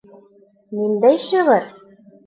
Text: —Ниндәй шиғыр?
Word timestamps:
—Ниндәй 0.79 1.23
шиғыр? 1.29 1.73